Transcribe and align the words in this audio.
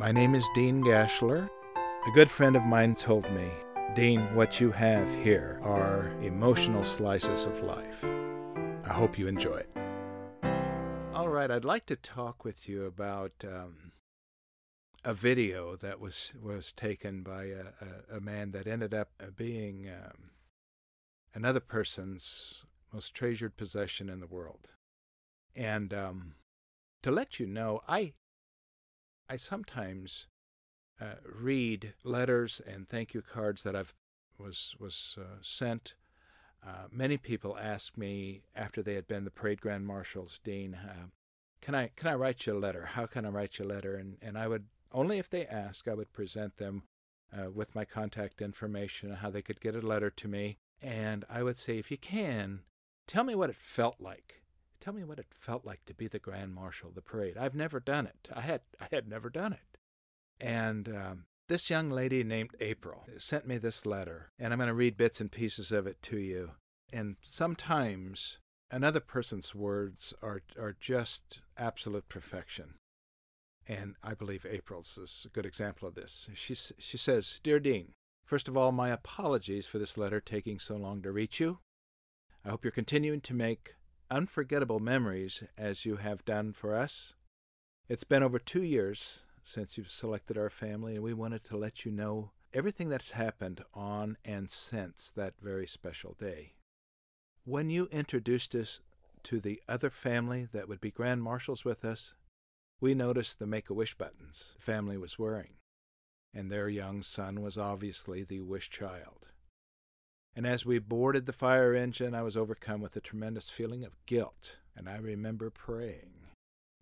My 0.00 0.12
name 0.12 0.34
is 0.34 0.48
Dean 0.54 0.82
Gashler. 0.82 1.50
A 1.76 2.10
good 2.14 2.30
friend 2.30 2.56
of 2.56 2.62
mine 2.62 2.94
told 2.94 3.30
me, 3.32 3.50
Dean, 3.94 4.34
what 4.34 4.58
you 4.58 4.70
have 4.70 5.06
here 5.22 5.60
are 5.62 6.10
emotional 6.22 6.84
slices 6.84 7.44
of 7.44 7.62
life. 7.62 8.02
I 8.02 8.94
hope 8.94 9.18
you 9.18 9.26
enjoy 9.26 9.56
it. 9.56 9.70
All 11.12 11.28
right, 11.28 11.50
I'd 11.50 11.66
like 11.66 11.84
to 11.84 11.96
talk 11.96 12.46
with 12.46 12.66
you 12.66 12.86
about 12.86 13.44
um, 13.44 13.92
a 15.04 15.12
video 15.12 15.76
that 15.76 16.00
was 16.00 16.32
was 16.42 16.72
taken 16.72 17.22
by 17.22 17.48
a, 17.48 17.64
a, 18.14 18.16
a 18.16 18.20
man 18.22 18.52
that 18.52 18.66
ended 18.66 18.94
up 18.94 19.10
being 19.36 19.86
um, 19.86 20.30
another 21.34 21.60
person's 21.60 22.64
most 22.90 23.12
treasured 23.12 23.54
possession 23.54 24.08
in 24.08 24.20
the 24.20 24.26
world. 24.26 24.72
And 25.54 25.92
um, 25.92 26.36
to 27.02 27.10
let 27.10 27.38
you 27.38 27.46
know, 27.46 27.82
I 27.86 28.14
I 29.30 29.36
sometimes 29.36 30.26
uh, 31.00 31.14
read 31.24 31.94
letters 32.02 32.60
and 32.66 32.88
thank 32.88 33.14
you 33.14 33.22
cards 33.22 33.62
that 33.62 33.76
I've 33.76 33.94
was 34.36 34.74
was 34.80 35.16
uh, 35.20 35.38
sent. 35.40 35.94
Uh, 36.66 36.88
many 36.90 37.16
people 37.16 37.56
ask 37.56 37.96
me 37.96 38.42
after 38.56 38.82
they 38.82 38.94
had 38.94 39.06
been 39.06 39.24
the 39.24 39.30
parade 39.30 39.60
grand 39.60 39.86
marshals, 39.86 40.40
Dean, 40.42 40.74
uh, 40.74 41.06
can 41.62 41.76
I 41.76 41.90
can 41.94 42.08
I 42.08 42.14
write 42.14 42.44
you 42.44 42.54
a 42.54 42.58
letter? 42.58 42.86
How 42.94 43.06
can 43.06 43.24
I 43.24 43.28
write 43.28 43.58
you 43.58 43.66
a 43.66 43.72
letter? 43.72 43.94
And 43.94 44.16
and 44.20 44.36
I 44.36 44.48
would 44.48 44.64
only 44.90 45.18
if 45.18 45.30
they 45.30 45.46
ask, 45.46 45.86
I 45.86 45.94
would 45.94 46.12
present 46.12 46.56
them 46.56 46.82
uh, 47.32 47.50
with 47.50 47.76
my 47.76 47.84
contact 47.84 48.42
information, 48.42 49.10
and 49.10 49.18
how 49.18 49.30
they 49.30 49.42
could 49.42 49.60
get 49.60 49.76
a 49.76 49.80
letter 49.80 50.10
to 50.10 50.26
me, 50.26 50.58
and 50.82 51.24
I 51.30 51.44
would 51.44 51.56
say, 51.56 51.78
if 51.78 51.92
you 51.92 51.98
can, 51.98 52.62
tell 53.06 53.22
me 53.22 53.36
what 53.36 53.50
it 53.50 53.56
felt 53.56 54.00
like. 54.00 54.42
Tell 54.80 54.94
me 54.94 55.04
what 55.04 55.18
it 55.18 55.34
felt 55.34 55.66
like 55.66 55.84
to 55.86 55.94
be 55.94 56.06
the 56.06 56.18
grand 56.18 56.54
marshal 56.54 56.88
of 56.88 56.94
the 56.94 57.02
parade. 57.02 57.36
I've 57.36 57.54
never 57.54 57.80
done 57.80 58.06
it. 58.06 58.30
I 58.34 58.40
had 58.40 58.62
I 58.80 58.88
had 58.90 59.08
never 59.08 59.28
done 59.28 59.52
it. 59.52 59.78
And 60.40 60.88
um, 60.88 61.24
this 61.48 61.68
young 61.68 61.90
lady 61.90 62.24
named 62.24 62.56
April 62.60 63.06
sent 63.18 63.46
me 63.46 63.58
this 63.58 63.84
letter, 63.84 64.30
and 64.38 64.52
I'm 64.52 64.58
going 64.58 64.68
to 64.68 64.74
read 64.74 64.96
bits 64.96 65.20
and 65.20 65.30
pieces 65.30 65.70
of 65.70 65.86
it 65.86 66.00
to 66.04 66.16
you. 66.16 66.52
And 66.92 67.16
sometimes 67.22 68.38
another 68.70 69.00
person's 69.00 69.54
words 69.54 70.14
are 70.22 70.42
are 70.58 70.76
just 70.78 71.42
absolute 71.58 72.08
perfection. 72.08 72.74
And 73.68 73.96
I 74.02 74.14
believe 74.14 74.46
April's 74.48 74.96
is 74.96 75.26
a 75.26 75.28
good 75.28 75.44
example 75.44 75.86
of 75.86 75.94
this. 75.94 76.30
She 76.34 76.54
she 76.54 76.96
says, 76.96 77.38
"Dear 77.42 77.60
Dean, 77.60 77.92
first 78.24 78.48
of 78.48 78.56
all, 78.56 78.72
my 78.72 78.88
apologies 78.88 79.66
for 79.66 79.78
this 79.78 79.98
letter 79.98 80.20
taking 80.20 80.58
so 80.58 80.76
long 80.76 81.02
to 81.02 81.12
reach 81.12 81.38
you. 81.38 81.58
I 82.44 82.48
hope 82.48 82.64
you're 82.64 82.70
continuing 82.70 83.20
to 83.22 83.34
make 83.34 83.74
unforgettable 84.10 84.80
memories 84.80 85.44
as 85.56 85.84
you 85.84 85.96
have 85.96 86.24
done 86.24 86.52
for 86.52 86.74
us. 86.74 87.14
It's 87.88 88.04
been 88.04 88.22
over 88.22 88.38
two 88.38 88.62
years 88.62 89.24
since 89.42 89.76
you've 89.78 89.90
selected 89.90 90.36
our 90.36 90.50
family, 90.50 90.94
and 90.94 91.04
we 91.04 91.14
wanted 91.14 91.44
to 91.44 91.56
let 91.56 91.84
you 91.84 91.92
know 91.92 92.32
everything 92.52 92.88
that's 92.88 93.12
happened 93.12 93.62
on 93.72 94.16
and 94.24 94.50
since 94.50 95.10
that 95.12 95.34
very 95.40 95.66
special 95.66 96.16
day. 96.18 96.54
When 97.44 97.70
you 97.70 97.88
introduced 97.90 98.54
us 98.54 98.80
to 99.24 99.38
the 99.38 99.62
other 99.68 99.90
family 99.90 100.46
that 100.52 100.68
would 100.68 100.80
be 100.80 100.90
grand 100.90 101.22
marshals 101.22 101.64
with 101.64 101.84
us, 101.84 102.14
we 102.80 102.94
noticed 102.94 103.38
the 103.38 103.46
Make 103.46 103.70
a 103.70 103.74
Wish 103.74 103.94
buttons 103.94 104.54
the 104.56 104.62
family 104.62 104.96
was 104.96 105.18
wearing, 105.18 105.54
and 106.34 106.50
their 106.50 106.68
young 106.68 107.02
son 107.02 107.42
was 107.42 107.58
obviously 107.58 108.22
the 108.22 108.40
wish 108.40 108.70
child. 108.70 109.29
And 110.34 110.46
as 110.46 110.64
we 110.64 110.78
boarded 110.78 111.26
the 111.26 111.32
fire 111.32 111.74
engine, 111.74 112.14
I 112.14 112.22
was 112.22 112.36
overcome 112.36 112.80
with 112.80 112.96
a 112.96 113.00
tremendous 113.00 113.50
feeling 113.50 113.84
of 113.84 114.04
guilt, 114.06 114.58
and 114.76 114.88
I 114.88 114.96
remember 114.96 115.50
praying, 115.50 116.12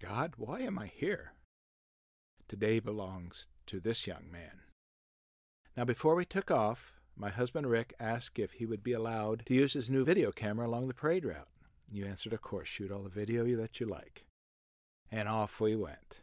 God, 0.00 0.34
why 0.36 0.60
am 0.60 0.78
I 0.78 0.88
here? 0.88 1.32
Today 2.48 2.80
belongs 2.80 3.46
to 3.66 3.80
this 3.80 4.06
young 4.06 4.30
man. 4.30 4.62
Now, 5.76 5.84
before 5.84 6.14
we 6.14 6.24
took 6.24 6.50
off, 6.50 6.92
my 7.16 7.30
husband 7.30 7.68
Rick 7.68 7.94
asked 7.98 8.38
if 8.38 8.52
he 8.52 8.66
would 8.66 8.82
be 8.82 8.92
allowed 8.92 9.44
to 9.46 9.54
use 9.54 9.72
his 9.72 9.90
new 9.90 10.04
video 10.04 10.32
camera 10.32 10.66
along 10.66 10.88
the 10.88 10.94
parade 10.94 11.24
route. 11.24 11.48
You 11.90 12.04
answered, 12.04 12.32
of 12.32 12.42
course, 12.42 12.68
shoot 12.68 12.90
all 12.90 13.02
the 13.02 13.08
video 13.08 13.44
that 13.56 13.80
you 13.80 13.86
like. 13.86 14.24
And 15.10 15.28
off 15.28 15.60
we 15.60 15.76
went. 15.76 16.20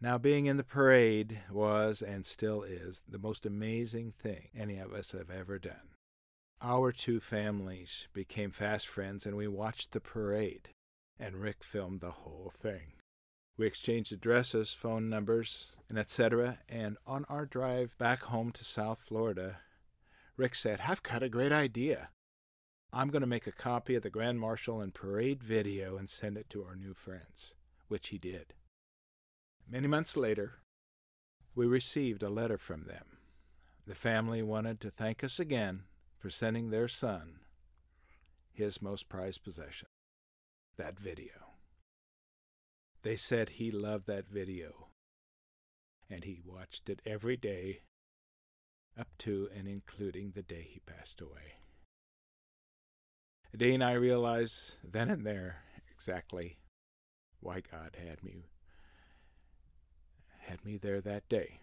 Now, 0.00 0.18
being 0.18 0.46
in 0.46 0.58
the 0.58 0.64
parade 0.64 1.40
was 1.50 2.02
and 2.02 2.26
still 2.26 2.62
is 2.62 3.02
the 3.08 3.18
most 3.18 3.46
amazing 3.46 4.10
thing 4.10 4.48
any 4.54 4.78
of 4.78 4.92
us 4.92 5.12
have 5.12 5.30
ever 5.30 5.58
done. 5.58 5.95
Our 6.62 6.90
two 6.90 7.20
families 7.20 8.08
became 8.14 8.50
fast 8.50 8.88
friends 8.88 9.26
and 9.26 9.36
we 9.36 9.46
watched 9.46 9.92
the 9.92 10.00
parade, 10.00 10.70
and 11.18 11.36
Rick 11.36 11.62
filmed 11.62 12.00
the 12.00 12.12
whole 12.12 12.50
thing. 12.54 12.94
We 13.58 13.66
exchanged 13.66 14.12
addresses, 14.12 14.72
phone 14.72 15.08
numbers, 15.10 15.76
and 15.88 15.98
etc. 15.98 16.58
And 16.68 16.96
on 17.06 17.26
our 17.28 17.44
drive 17.44 17.96
back 17.98 18.24
home 18.24 18.52
to 18.52 18.64
South 18.64 18.98
Florida, 18.98 19.58
Rick 20.36 20.54
said, 20.54 20.80
I've 20.86 21.02
got 21.02 21.22
a 21.22 21.28
great 21.28 21.52
idea. 21.52 22.10
I'm 22.92 23.08
going 23.08 23.20
to 23.20 23.26
make 23.26 23.46
a 23.46 23.52
copy 23.52 23.94
of 23.94 24.02
the 24.02 24.10
Grand 24.10 24.40
Marshal 24.40 24.80
and 24.80 24.94
Parade 24.94 25.42
video 25.42 25.96
and 25.96 26.08
send 26.08 26.38
it 26.38 26.48
to 26.50 26.64
our 26.64 26.74
new 26.74 26.94
friends, 26.94 27.54
which 27.88 28.08
he 28.08 28.18
did. 28.18 28.54
Many 29.68 29.88
months 29.88 30.16
later, 30.16 30.60
we 31.54 31.66
received 31.66 32.22
a 32.22 32.30
letter 32.30 32.58
from 32.58 32.84
them. 32.84 33.18
The 33.86 33.94
family 33.94 34.42
wanted 34.42 34.80
to 34.80 34.90
thank 34.90 35.22
us 35.22 35.38
again 35.38 35.84
for 36.18 36.30
sending 36.30 36.70
their 36.70 36.88
son 36.88 37.40
his 38.52 38.80
most 38.80 39.08
prized 39.08 39.44
possession, 39.44 39.88
that 40.76 40.98
video. 40.98 41.54
They 43.02 43.16
said 43.16 43.50
he 43.50 43.70
loved 43.70 44.06
that 44.06 44.28
video, 44.28 44.88
and 46.08 46.24
he 46.24 46.40
watched 46.44 46.88
it 46.88 47.00
every 47.04 47.36
day 47.36 47.80
up 48.98 49.08
to 49.18 49.48
and 49.54 49.68
including 49.68 50.32
the 50.32 50.42
day 50.42 50.66
he 50.68 50.80
passed 50.80 51.20
away. 51.20 51.58
Dean, 53.56 53.82
I 53.82 53.92
realized 53.92 54.76
then 54.82 55.10
and 55.10 55.24
there 55.24 55.62
exactly 55.94 56.58
why 57.40 57.60
God 57.60 57.96
had 58.02 58.24
me 58.24 58.48
had 60.46 60.64
me 60.64 60.76
there 60.76 61.00
that 61.00 61.28
day. 61.28 61.60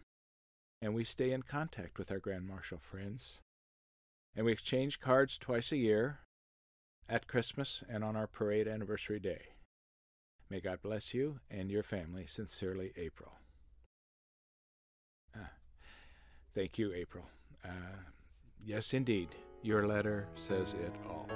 And 0.81 0.93
we 0.93 1.03
stay 1.03 1.31
in 1.31 1.43
contact 1.43 1.97
with 1.97 2.11
our 2.11 2.19
Grand 2.19 2.47
Marshal 2.47 2.79
friends 2.79 3.39
and 4.35 4.45
we 4.45 4.51
exchange 4.51 4.99
cards 4.99 5.37
twice 5.37 5.71
a 5.71 5.77
year 5.77 6.19
at 7.07 7.27
Christmas 7.27 7.83
and 7.87 8.03
on 8.03 8.15
our 8.15 8.27
parade 8.27 8.67
anniversary 8.67 9.19
day. 9.19 9.41
May 10.49 10.59
God 10.59 10.81
bless 10.81 11.13
you 11.13 11.39
and 11.49 11.71
your 11.71 11.83
family. 11.83 12.25
Sincerely, 12.25 12.91
April. 12.95 13.33
Ah, 15.35 15.51
thank 16.53 16.77
you, 16.77 16.93
April. 16.93 17.25
Uh, 17.63 18.01
yes, 18.63 18.93
indeed, 18.93 19.29
your 19.61 19.87
letter 19.87 20.27
says 20.35 20.73
it 20.73 20.93
all. 21.09 21.27